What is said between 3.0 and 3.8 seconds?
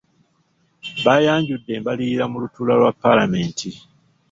palamenti.